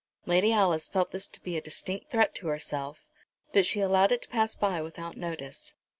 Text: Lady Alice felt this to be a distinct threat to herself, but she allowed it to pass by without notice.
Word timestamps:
Lady 0.25 0.51
Alice 0.51 0.87
felt 0.87 1.11
this 1.11 1.27
to 1.27 1.39
be 1.43 1.55
a 1.55 1.61
distinct 1.61 2.09
threat 2.09 2.33
to 2.33 2.47
herself, 2.47 3.07
but 3.53 3.67
she 3.67 3.81
allowed 3.81 4.11
it 4.11 4.23
to 4.23 4.29
pass 4.29 4.55
by 4.55 4.81
without 4.81 5.15
notice. 5.15 5.75